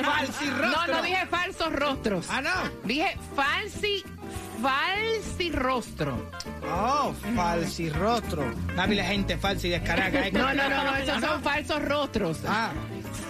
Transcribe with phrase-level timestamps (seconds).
[0.05, 0.87] Falsirrostro.
[0.87, 2.27] No, no dije falsos rostros.
[2.31, 2.51] Ah, no.
[2.85, 4.05] Dije falsi,
[4.61, 6.31] falsirrostro.
[6.73, 8.45] Oh, falsirrostro.
[8.73, 10.27] Una pila de gente falsa y descarada.
[10.27, 10.31] ¿eh?
[10.33, 12.39] No, no, no, no, esos son falsos rostros.
[12.47, 12.71] Ah,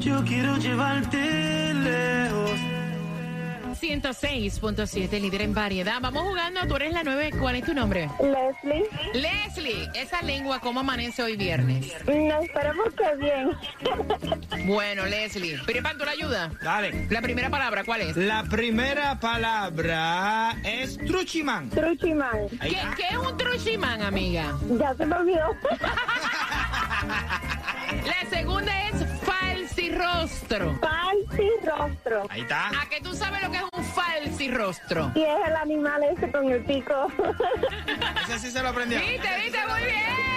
[0.00, 2.50] Yo quiero llevarte lejos.
[3.80, 5.98] 106.7, líder en variedad.
[6.00, 7.32] Vamos jugando, tú eres la 9.
[7.38, 8.08] ¿Cuál es tu nombre?
[8.20, 11.92] Leslie, Leslie, esa lengua, ¿cómo amanece hoy viernes?
[12.06, 14.66] no esperemos que bien.
[14.66, 15.58] Bueno, Leslie.
[15.66, 16.50] Piripan, ¿tú la ayuda?
[16.62, 17.06] Dale.
[17.10, 18.16] La primera palabra, ¿cuál es?
[18.16, 21.68] La primera palabra es truchimán.
[21.70, 24.56] Truchimán, ¿Qué, qué es un truchimán, amiga?
[24.78, 25.50] ya se me olvidó.
[28.36, 30.78] La segunda es falsirrostro.
[30.78, 32.26] Falsirrostro.
[32.28, 32.68] Ahí está.
[32.68, 35.10] ¿A que tú sabes lo que es un falsirrostro?
[35.14, 37.06] Y es el animal ese con el pico.
[38.28, 38.98] Ese sí se lo aprendió.
[39.00, 39.58] ¿Viste, viste?
[39.66, 40.35] Muy bien.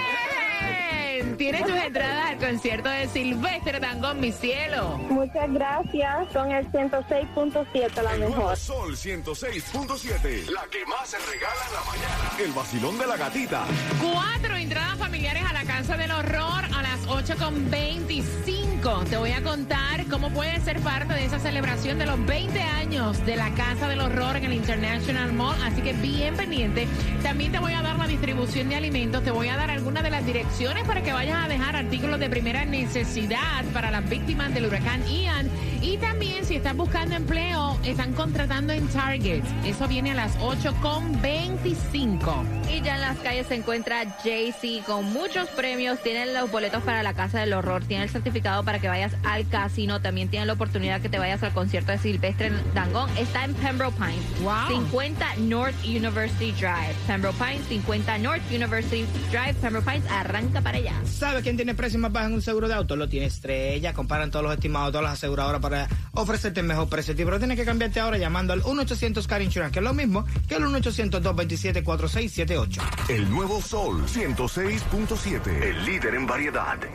[1.40, 4.98] Tienes tus entradas al concierto de Silvestre Dangón, mi cielo.
[5.08, 6.30] Muchas gracias.
[6.34, 8.54] Son el 106.7 la mejor.
[8.58, 10.50] Sol 106.7.
[10.50, 12.30] La que más se regala en la mañana.
[12.38, 13.64] El vacilón de la gatita.
[14.02, 19.04] Cuatro entradas familiares a la Casa del Horror a las 8.25.
[19.08, 23.24] Te voy a contar cómo puedes ser parte de esa celebración de los 20 años
[23.24, 25.56] de la Casa del Horror en el International Mall.
[25.64, 26.86] Así que bien pendiente.
[27.22, 29.24] También te voy a dar la distribución de alimentos.
[29.24, 32.30] Te voy a dar algunas de las direcciones para que vayas a dejar artículos de
[32.30, 35.48] primera necesidad para las víctimas del huracán Ian.
[35.82, 39.42] Y también si estás buscando empleo, están contratando en Target.
[39.64, 42.44] Eso viene a las 8.25.
[42.70, 46.02] Y ya en las calles se encuentra JC con muchos premios.
[46.02, 49.48] Tienen los boletos para la Casa del Horror, tiene el certificado para que vayas al
[49.48, 53.10] casino, también tienen la oportunidad que te vayas al concierto de Silvestre Dangón.
[53.16, 54.68] Está en Pembroke Pines, Wow.
[54.68, 56.94] 50 North University Drive.
[57.06, 59.54] Pembroke Pines, 50 North University Drive.
[59.54, 60.94] Pembroke Pines, arranca para allá.
[61.20, 62.96] ¿Sabe quién tiene precios más bajos en un seguro de auto?
[62.96, 63.92] Lo tiene Estrella.
[63.92, 67.14] Comparan todos los estimados, todas las aseguradoras para ofrecerte el mejor precio.
[67.14, 70.54] Pero tienes que cambiarte ahora llamando al 1-800 Car Insurance, que es lo mismo que
[70.54, 72.80] el 1-800-227-4678.
[73.10, 76.78] El nuevo Sol 106.7, el líder en variedad.
[76.78, 76.88] Todo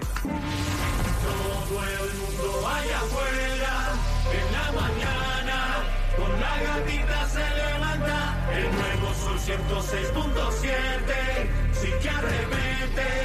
[1.83, 3.93] el mundo allá afuera,
[4.33, 5.83] en la mañana,
[6.17, 8.49] con la gatita se levanta.
[8.55, 10.65] El nuevo Sol 106.7,
[11.73, 13.24] sí que arremete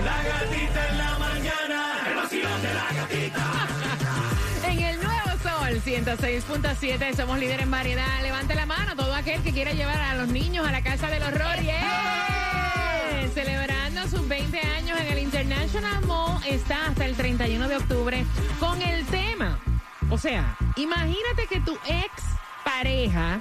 [0.00, 3.66] con la gatita en la mañana, el vacilón de la gatita.
[4.70, 8.22] En el nuevo Sol 106.7 somos líderes en variedad.
[8.22, 11.22] Levante la mano todo aquel que quiera llevar a los niños a la casa del
[11.22, 11.60] horror.
[11.62, 13.28] ¡Yeah!
[13.34, 18.24] Celebrando sus 20 años en el International Mall está hasta el 31 de octubre
[18.58, 19.58] con el tema.
[20.10, 22.12] O sea, imagínate que tu ex
[22.64, 23.38] pareja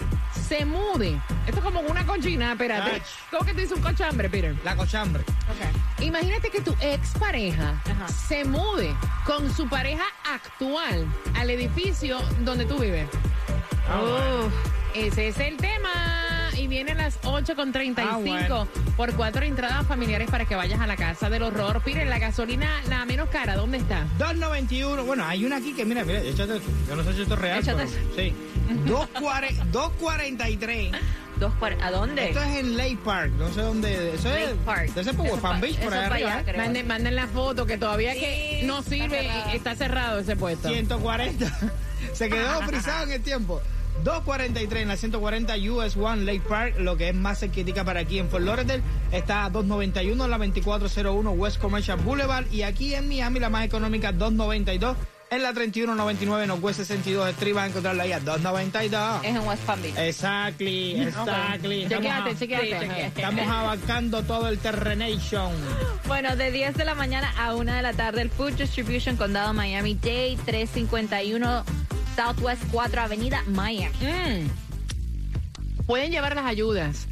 [0.50, 1.22] se mude.
[1.46, 3.02] Esto es como una cochina, espérate.
[3.30, 4.56] ¿Cómo que te dice un cochambre, Peter?
[4.64, 5.24] La cochambre.
[6.00, 7.80] Imagínate que tu ex pareja
[8.28, 11.06] se mude con su pareja actual
[11.36, 13.08] al edificio donde tú vives.
[13.90, 14.52] Uf,
[14.96, 16.50] ese es el tema.
[16.58, 18.68] Y viene a las 8.35 Ah, bueno.
[19.00, 21.82] Por cuatro entradas familiares para que vayas a la casa del horror.
[21.86, 24.02] Pire, la gasolina, la menos cara, ¿dónde está?
[24.18, 25.06] 291.
[25.06, 26.70] Bueno, hay una aquí que, mira, mira, échate tú.
[26.86, 27.60] Yo no sé si esto es real.
[27.60, 27.86] Échate.
[27.86, 28.36] pero sí.
[28.88, 30.92] 240 243.
[31.38, 32.28] Dos cuar- ¿A dónde?
[32.28, 33.32] Esto es en Lake Park.
[33.38, 34.16] No sé dónde.
[34.16, 34.52] Eso Lake es.
[34.66, 34.90] Park.
[34.94, 36.34] Eso es por Eso Palm Beach, por eso allá arriba.
[36.36, 36.58] allá, ¿eh?
[36.58, 40.68] Manden, manden la foto que todavía que no sirve y está cerrado ese puesto.
[40.68, 41.58] 140.
[42.14, 43.62] Se quedó frisado en el tiempo.
[44.04, 48.20] 243 en la 140 US One Lake Park, lo que es más cerquitica para aquí
[48.20, 48.82] en Fort Lauderdale.
[49.12, 52.46] Está a 291 en la 2401 West Commercial Boulevard.
[52.52, 54.96] Y aquí en Miami, la más económica, 292
[55.32, 57.54] en la 3199 Northwest 62 Street.
[57.54, 59.24] Vas a encontrarla ahí a 292.
[59.24, 59.98] Es en West Palm Beach.
[59.98, 61.84] Exactly, exactly.
[61.88, 63.06] Chequeate, Estamos, chequeate.
[63.06, 65.52] estamos abarcando todo el Terrenation.
[66.08, 69.54] Bueno, de 10 de la mañana a 1 de la tarde, el Food Distribution Condado
[69.54, 71.64] Miami-Dade, 351
[72.20, 73.96] Southwest 4 Avenida Miami.
[74.02, 74.50] Mm.
[75.86, 77.08] Pueden llevar las ayudas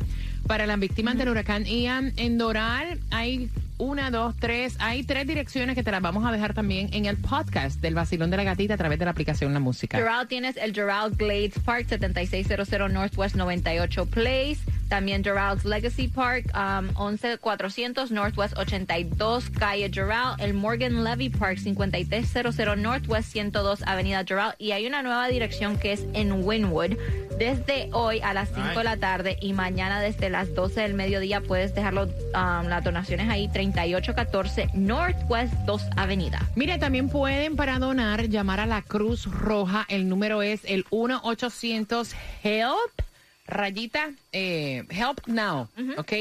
[0.47, 2.99] para las víctimas del huracán Ian en Doral.
[3.09, 4.75] Hay una, dos, tres.
[4.79, 8.31] Hay tres direcciones que te las vamos a dejar también en el podcast del Vacilón
[8.31, 9.97] de la Gatita a través de la aplicación La Música.
[9.97, 14.57] Doral tienes el Doral Glades Park, 7600 Northwest 98 Place.
[14.89, 20.35] También Doral's Legacy Park, um, 11400 Northwest 82 Calle Doral.
[20.39, 24.55] El Morgan Levy Park, 5300 Northwest 102 Avenida Doral.
[24.57, 26.97] Y hay una nueva dirección que es en Winwood.
[27.37, 31.41] Desde hoy a las 5 de la tarde y mañana desde las 12 del mediodía
[31.41, 36.41] puedes dejarlo, um, las donaciones ahí, 3814 Northwest 2 Avenida.
[36.55, 39.85] Mira, también pueden para donar llamar a la Cruz Roja.
[39.87, 43.06] El número es el 1-800-HELP.
[43.47, 46.13] Rayita, eh, help now, ¿ok?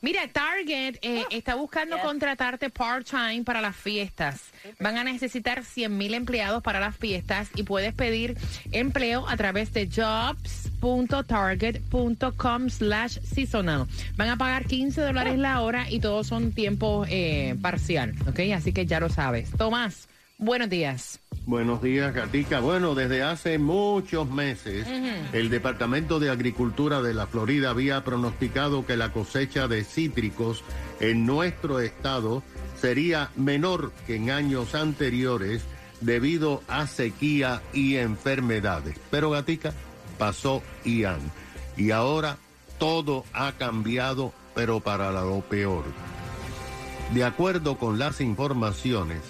[0.00, 4.40] Mira, Target eh, está buscando contratarte part-time para las fiestas.
[4.80, 8.36] Van a necesitar 100 mil empleados para las fiestas y puedes pedir
[8.72, 13.86] empleo a través de jobs.target.com slash seasonal.
[14.16, 18.40] Van a pagar 15 dólares la hora y todos son tiempo eh, parcial, ¿ok?
[18.54, 19.52] Así que ya lo sabes.
[19.52, 20.08] Tomás,
[20.38, 21.21] buenos días.
[21.44, 22.60] Buenos días, Gatica.
[22.60, 24.86] Bueno, desde hace muchos meses,
[25.32, 30.62] el Departamento de Agricultura de la Florida había pronosticado que la cosecha de cítricos
[31.00, 32.44] en nuestro estado
[32.80, 35.62] sería menor que en años anteriores
[36.00, 38.96] debido a sequía y enfermedades.
[39.10, 39.72] Pero, Gatica,
[40.18, 41.18] pasó Ian.
[41.76, 42.36] Y ahora
[42.78, 45.84] todo ha cambiado, pero para lo peor.
[47.12, 49.22] De acuerdo con las informaciones,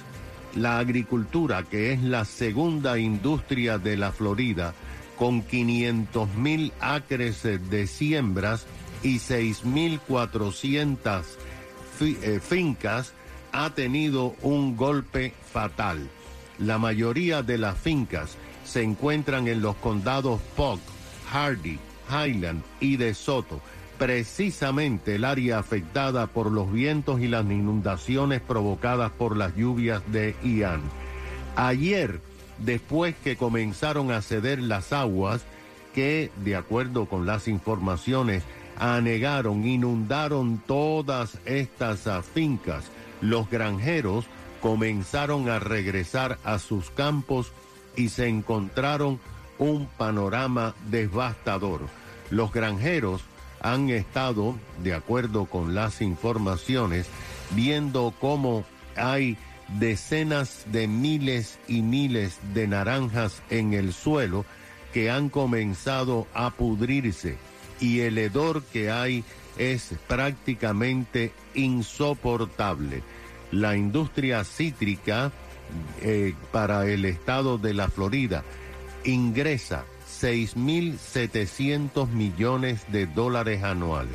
[0.54, 4.75] la agricultura, que es la segunda industria de la Florida,
[5.18, 8.66] con 500 mil acres de siembras
[9.02, 11.23] y 6.400
[11.99, 13.12] fi- eh, fincas,
[13.52, 16.09] ha tenido un golpe fatal.
[16.59, 20.80] La mayoría de las fincas se encuentran en los condados Polk,
[21.30, 21.78] Hardy,
[22.11, 23.61] Highland y de Soto,
[24.02, 30.35] precisamente el área afectada por los vientos y las inundaciones provocadas por las lluvias de
[30.42, 30.80] Ian.
[31.54, 32.21] Ayer,
[32.59, 35.44] después que comenzaron a ceder las aguas,
[35.94, 38.42] que, de acuerdo con las informaciones,
[38.76, 42.82] anegaron, inundaron todas estas ah, fincas,
[43.21, 44.25] los granjeros
[44.61, 47.52] comenzaron a regresar a sus campos
[47.94, 49.21] y se encontraron
[49.61, 51.82] un panorama devastador.
[52.30, 53.23] Los granjeros
[53.62, 57.07] han estado, de acuerdo con las informaciones,
[57.50, 58.64] viendo cómo
[58.97, 59.37] hay
[59.78, 64.45] decenas de miles y miles de naranjas en el suelo
[64.92, 67.38] que han comenzado a pudrirse
[67.81, 69.25] y el hedor que hay
[69.59, 73.02] es prácticamente insoportable.
[73.50, 75.33] La industria cítrica
[76.00, 78.45] eh, para el estado de la Florida
[79.04, 79.85] ingresa
[80.23, 84.14] 6.700 millones de dólares anuales.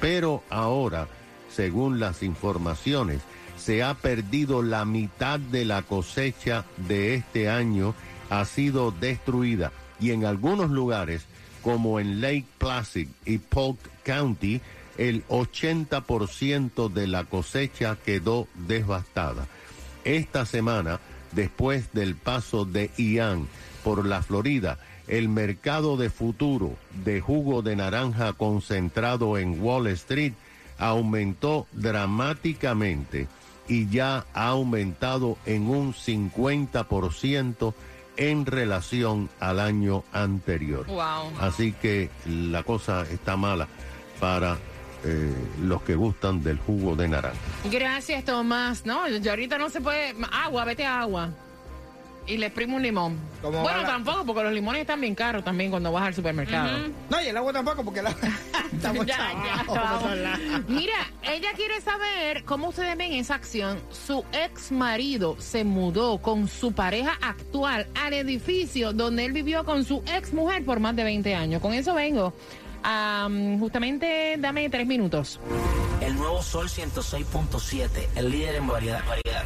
[0.00, 1.06] Pero ahora,
[1.54, 3.20] según las informaciones,
[3.58, 7.94] se ha perdido la mitad de la cosecha de este año,
[8.30, 9.70] ha sido destruida
[10.00, 11.26] y en algunos lugares
[11.62, 14.60] como en Lake Placid y Polk County,
[14.98, 19.46] el 80% de la cosecha quedó devastada.
[20.04, 21.00] Esta semana,
[21.32, 23.48] después del paso de Ian
[23.82, 30.32] por la Florida, el mercado de futuro de jugo de naranja concentrado en Wall Street
[30.78, 33.28] aumentó dramáticamente
[33.68, 37.74] y ya ha aumentado en un 50%
[38.16, 40.86] en relación al año anterior.
[40.86, 41.32] Wow.
[41.40, 43.68] Así que la cosa está mala
[44.20, 44.58] para
[45.04, 47.38] eh, los que gustan del jugo de naranja.
[47.70, 48.86] Gracias, Tomás.
[48.86, 50.14] No, yo ahorita no se puede.
[50.30, 51.30] Agua, vete a agua.
[52.26, 53.18] Y le exprimo un limón.
[53.42, 56.88] ¿Cómo Bueno, la- tampoco, porque los limones están bien caros también cuando vas al supermercado.
[57.10, 58.10] No, y el agua tampoco, porque la...
[58.72, 59.32] estamos Ya,
[59.66, 60.04] ya, lados.
[60.68, 63.78] Mira, ella quiere saber cómo ustedes ven esa acción.
[63.90, 69.84] Su ex marido se mudó con su pareja actual al edificio donde él vivió con
[69.84, 71.60] su ex mujer por más de 20 años.
[71.60, 72.32] Con eso vengo.
[72.82, 75.40] Am, justamente dame tres minutos.
[76.00, 79.02] El nuevo Sol 106.7, el líder en variedad.
[79.06, 79.42] variedad.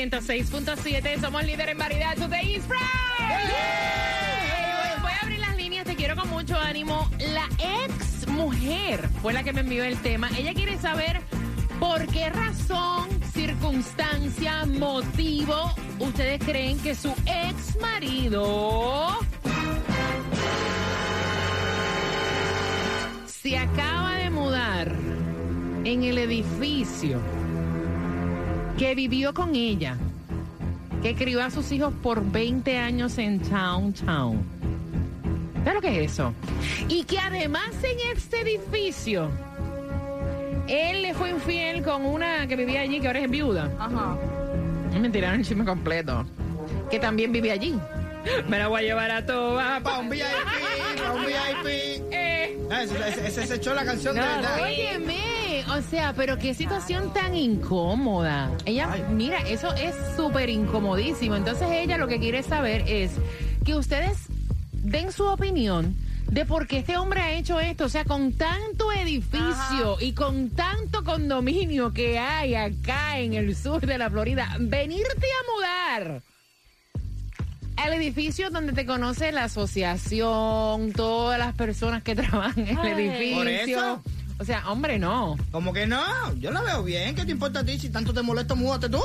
[0.00, 2.14] 106.7 somos líder en variedad.
[2.16, 3.50] Today is Friday.
[4.94, 7.10] Voy- Voy a abrir las líneas, te quiero con mucho ánimo.
[7.34, 10.30] La ex mujer fue la que me envió el tema.
[10.38, 11.20] Ella quiere saber
[11.78, 19.18] por qué razón, circunstancia, motivo ustedes creen que su ex marido
[23.26, 24.94] se acaba de mudar
[25.84, 27.20] en el edificio
[28.80, 29.98] que vivió con ella,
[31.02, 34.42] que crió a sus hijos por 20 años en Towntown.
[35.58, 36.32] ¿Sabes lo que es eso?
[36.88, 39.28] Y que además en este edificio,
[40.66, 43.70] él le fue infiel con una que vivía allí, que ahora es viuda.
[43.78, 44.16] Ajá.
[44.98, 46.24] Me tiraron el chisme completo.
[46.90, 47.78] Que también vive allí.
[48.48, 50.22] Me la voy a llevar a toda Pa' un VIP,
[51.04, 52.14] pa' un VIP.
[52.70, 54.62] Ah, Ese, se echó la canción de verdad.
[54.62, 58.50] Óyeme, o sea, pero qué situación tan incómoda.
[58.64, 59.04] Ella, Ay.
[59.10, 61.34] mira, eso es súper incomodísimo.
[61.34, 63.12] Entonces ella lo que quiere saber es
[63.64, 64.18] que ustedes
[64.72, 65.96] den su opinión
[66.30, 67.86] de por qué este hombre ha hecho esto.
[67.86, 73.84] O sea, con tanto edificio y con tanto condominio que hay acá en el sur
[73.84, 76.22] de la Florida, venirte a mudar
[77.80, 83.36] al edificio donde te conoce la asociación, todas las personas que trabajan en el edificio.
[83.36, 84.02] ¿Por eso?
[84.38, 85.36] O sea, hombre, no.
[85.50, 86.00] Como que no,
[86.38, 87.14] yo la veo bien.
[87.14, 87.78] ¿Qué te importa a ti?
[87.78, 89.00] Si tanto te molesta, múdate tú.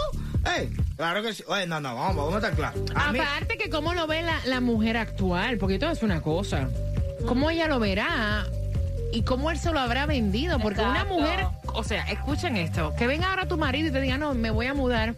[0.57, 1.43] Ey, claro que sí.
[1.47, 2.79] Oye, no, no, vamos, vamos a estar claros.
[2.95, 6.21] A mí- Aparte que cómo lo ve la, la mujer actual, porque todo es una
[6.21, 6.69] cosa.
[7.27, 8.45] ¿Cómo ella lo verá?
[9.11, 10.59] ¿Y cómo él se lo habrá vendido?
[10.59, 14.17] Porque una mujer, o sea, escuchen esto, que venga ahora tu marido y te diga,
[14.17, 15.15] no, me voy a mudar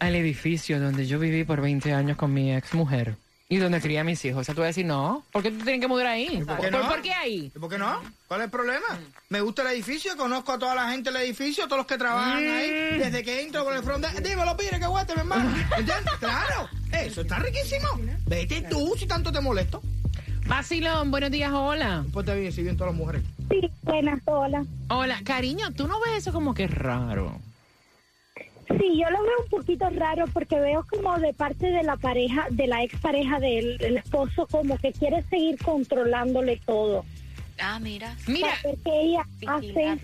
[0.00, 3.16] al edificio donde yo viví por 20 años con mi ex mujer
[3.48, 4.40] y donde crié a mis hijos.
[4.40, 6.38] O sea, tú vas a decir, no, ¿por qué tú tienes que mudar ahí?
[6.38, 6.88] ¿Por ¿Por, qué no?
[6.88, 7.52] por qué ahí?
[7.54, 8.00] ¿Y por qué no?
[8.26, 8.98] ¿Cuál es el problema?
[9.28, 12.38] Me gusta el edificio, conozco a toda la gente del edificio, todos los que trabajan
[12.38, 14.18] ahí, desde que entro por el front desk.
[14.20, 15.50] Dímelo, pire, que guate, mi hermano.
[15.78, 16.14] ¿Entiendes?
[16.20, 17.88] Claro, eso está riquísimo.
[18.26, 19.82] Vete tú si tanto te molesto.
[20.46, 22.04] Vacilón, buenos días, hola.
[22.12, 23.22] Pues te bien, si bien todas las mujeres.
[23.50, 24.64] Sí, buenas, hola.
[24.88, 27.38] Hola, cariño, ¿tú no ves eso como que raro?
[28.68, 32.46] Sí, yo lo veo un poquito raro porque veo como de parte de la pareja,
[32.50, 37.04] de la expareja del el esposo, como que quiere seguir controlándole todo.
[37.60, 38.16] Ah, mira.
[38.26, 39.98] Mira, qué ella hace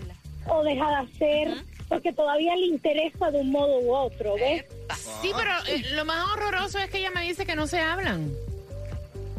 [0.47, 4.65] o deja de hacer, porque todavía le interesa de un modo u otro, ¿ves?
[5.21, 8.31] Sí, pero eh, lo más horroroso es que ella me dice que no se hablan.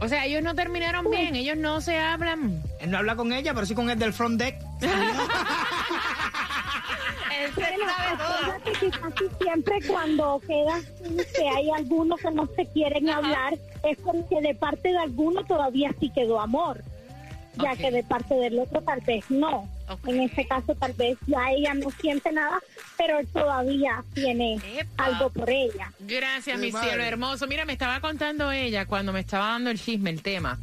[0.01, 2.63] O sea, ellos no terminaron bien, ellos no se hablan.
[2.81, 4.57] Él no habla con ella, pero sí con el del front deck.
[7.55, 7.77] Sabe
[8.19, 8.81] todo.
[8.81, 13.55] que casi siempre cuando queda así, que hay algunos que no se quieren hablar,
[13.85, 16.83] es porque de parte de alguno todavía sí quedó amor,
[17.57, 17.79] ya Ok.
[17.79, 19.69] que de parte del otro tal vez no.
[19.89, 20.09] Ok.
[20.09, 22.61] En ese caso tal vez ya ella no siente nada,
[22.97, 25.05] pero él todavía tiene Epa.
[25.05, 25.93] algo por ella.
[26.01, 26.89] Gracias, Sí, mi madre.
[26.89, 27.47] cielo hermoso.
[27.47, 30.59] Mira, me estaba contando ella cuando me estaba dando el chisme, el tema.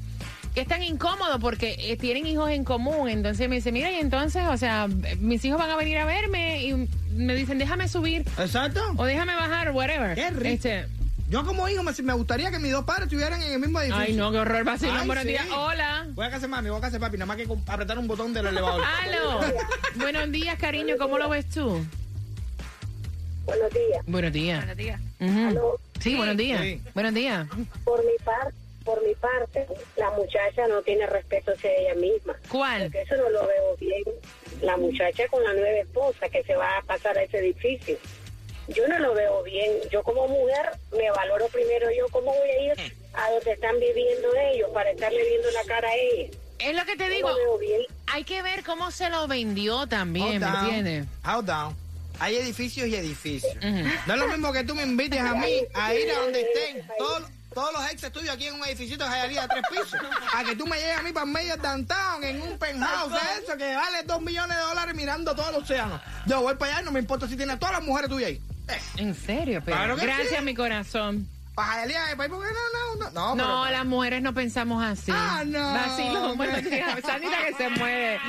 [0.53, 3.07] Que es tan incómodo porque eh, tienen hijos en común.
[3.09, 4.87] Entonces me dice, mira, y entonces, o sea,
[5.19, 8.81] mis hijos van a venir a verme y me dicen, déjame subir Exacto.
[8.97, 10.15] o déjame bajar, whatever.
[10.15, 10.47] Qué rico.
[10.47, 10.87] Este,
[11.29, 14.03] Yo como hijo me, me gustaría que mis dos padres estuvieran en el mismo edificio.
[14.03, 14.97] ay, no, qué horror, vacilón.
[15.01, 15.29] Ay, Buenos sí.
[15.29, 15.45] días.
[15.55, 16.07] Hola.
[16.13, 18.47] Voy a casa mami, voy a casa papi, nada más que apretar un botón del
[18.47, 18.81] elevador.
[19.03, 19.39] Aló.
[19.97, 20.95] Buenos días, cariño.
[20.97, 21.85] ¿Cómo lo ves tú?
[23.45, 24.05] Buenos días.
[24.07, 24.59] Buenos días.
[24.59, 24.99] Buenos días.
[25.99, 26.61] Sí, buenos días.
[26.61, 26.81] Sí.
[26.93, 27.47] Buenos días.
[27.83, 28.53] Por mi parte,
[28.89, 29.67] por mi parte,
[29.97, 32.35] la muchacha no tiene respeto hacia ella misma.
[32.49, 32.81] ¿Cuál?
[32.83, 34.03] Porque eso no lo veo bien.
[34.63, 37.95] La muchacha con la nueva esposa que se va a pasar a ese edificio.
[38.69, 39.73] Yo no lo veo bien.
[39.91, 42.07] Yo como mujer me valoro primero yo.
[42.09, 45.95] ¿Cómo voy a ir a donde están viviendo ellos para estarle viendo la cara a
[45.95, 46.29] ella?
[46.57, 47.29] Es lo que te No digo.
[47.29, 47.81] lo veo bien.
[48.07, 50.65] Hay que ver cómo se lo vendió también, Hold ¿me down.
[50.65, 51.05] entiendes?
[51.31, 51.75] Hold down.
[52.19, 53.55] Hay edificios y edificios.
[54.07, 56.85] No es lo mismo que tú me invites a mí a ir a donde estén
[56.97, 59.99] todos, todos los exes tuyos aquí en un edificio de Jayalía de tres pisos.
[60.35, 63.57] A que tú me llegues a mí para medio downtown en un penthouse de eso
[63.57, 65.99] que vale dos millones de dólares mirando todo el océano.
[66.25, 68.29] Yo voy para allá y no me importa si tienes a todas las mujeres tuyas
[68.29, 68.41] ahí.
[68.67, 70.45] Eh, En serio, pero Claro que gracias, sí.
[70.45, 71.27] mi corazón.
[71.55, 73.11] para Jayalía porque no, no, no.
[73.11, 75.11] No, No, pero- las mujeres no pensamos así.
[75.13, 75.73] Ah, no.
[75.73, 76.99] Vacilón, buenos días.
[77.03, 78.19] Sandita que se mueve.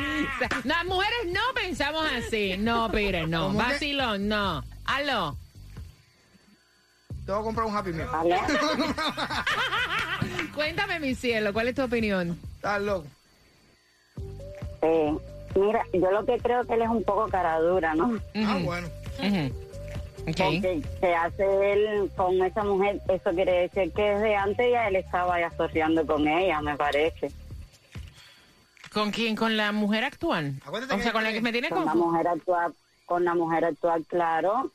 [0.64, 2.56] Las mujeres no pensamos así.
[2.58, 3.52] No, Pire, no.
[3.52, 4.64] Vacilón, no.
[4.86, 5.36] Aló.
[7.26, 8.08] Te voy a comprar un Happy Meal.
[10.54, 12.38] Cuéntame, mi cielo, ¿cuál es tu opinión?
[12.56, 13.06] Estás loco.
[14.82, 15.14] Eh,
[15.54, 18.18] mira, yo lo que creo que él es un poco cara dura, ¿no?
[18.36, 18.88] Ah, bueno.
[19.18, 19.54] ujú.
[20.22, 20.36] Ok.
[20.36, 24.96] Porque se hace él con esa mujer, eso quiere decir que desde antes ya él
[24.96, 27.30] estaba ya sorreando con ella, me parece.
[28.92, 29.34] ¿Con quién?
[29.36, 30.54] ¿Con la mujer actual?
[30.66, 32.74] Acuérdate O que- sea, con la que me tiene Con la mujer actual,
[33.06, 34.70] con la mujer actual, claro.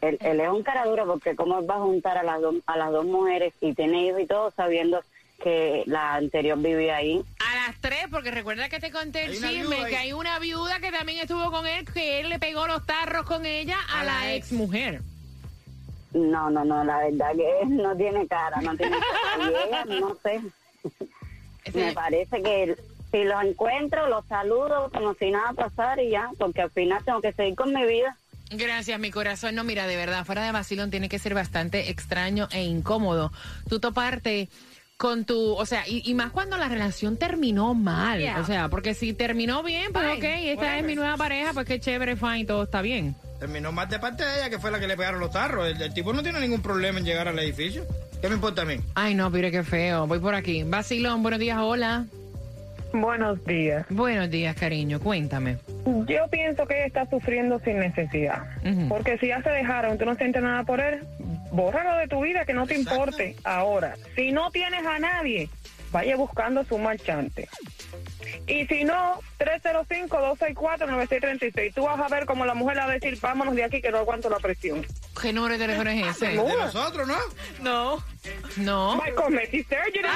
[0.00, 2.56] Él, él es un cara duro porque cómo él va a juntar a las, dos
[2.66, 5.02] a las dos mujeres y tiene hijos y todo sabiendo
[5.42, 7.24] que la anterior vivía ahí.
[7.40, 10.90] A las tres, porque recuerda que te conté el chisme, que hay una viuda que
[10.90, 14.52] también estuvo con él, que él le pegó los tarros con ella a, la ex
[14.52, 15.00] mujer.
[16.12, 19.50] No, no, no, la verdad que él no tiene cara, no tiene cara.
[19.50, 20.40] Y ella, no sé,
[21.72, 22.76] me parece que
[23.10, 27.20] si los encuentro, los saludo como si nada pasara y ya, porque al final tengo
[27.20, 28.16] que seguir con mi vida.
[28.50, 29.54] Gracias, mi corazón.
[29.54, 33.32] No, mira, de verdad, fuera de vacilón tiene que ser bastante extraño e incómodo.
[33.68, 34.48] Tú toparte
[34.96, 38.18] con tu, o sea, y, y más cuando la relación terminó mal.
[38.18, 38.40] Yeah.
[38.40, 41.66] O sea, porque si terminó bien, pues Fine, ok, esta es mi nueva pareja, pues
[41.66, 43.14] qué chévere, fine, todo está bien.
[43.38, 45.68] Terminó más de parte de ella, que fue la que le pegaron los tarros.
[45.68, 47.86] El, el tipo no tiene ningún problema en llegar al edificio.
[48.20, 48.80] ¿Qué me importa a mí?
[48.96, 50.08] Ay, no, mire qué feo.
[50.08, 50.64] Voy por aquí.
[50.64, 52.06] Vacilón, buenos días, hola.
[53.00, 53.86] Buenos días.
[53.90, 55.58] Buenos días, cariño, cuéntame.
[56.06, 58.42] Yo pienso que ella está sufriendo sin necesidad.
[58.88, 61.04] Porque si ya se dejaron, tú no sientes nada por él,
[61.52, 62.94] bórralo de tu vida, que no te Exacto.
[62.94, 63.36] importe.
[63.44, 65.48] Ahora, si no tienes a nadie,
[65.92, 67.48] vaya buscando su marchante.
[68.46, 71.72] Y si no, 305-264-9636.
[71.74, 73.90] Tú vas a ver como la mujer le va a decir, vámonos de aquí que
[73.90, 74.84] no aguanto la presión.
[75.20, 76.28] ¿Qué número de teléfono es ese?
[76.28, 77.16] De nosotros, ¿no?
[77.62, 78.04] No.
[78.56, 78.96] No.
[78.96, 79.10] My
[79.62, 80.08] surgery.